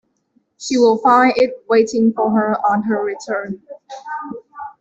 [0.57, 3.61] She will find it waiting for her on her return.